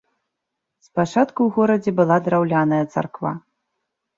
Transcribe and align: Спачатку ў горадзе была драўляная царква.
Спачатку 0.87 1.35
ў 1.43 1.49
горадзе 1.57 1.91
была 1.99 2.17
драўляная 2.29 2.83
царква. 2.97 3.31